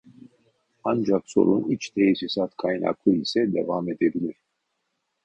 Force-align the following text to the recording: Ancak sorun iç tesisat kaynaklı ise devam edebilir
Ancak 0.83 1.23
sorun 1.29 1.69
iç 1.71 1.89
tesisat 1.89 2.57
kaynaklı 2.57 3.15
ise 3.15 3.53
devam 3.53 3.89
edebilir 3.89 4.35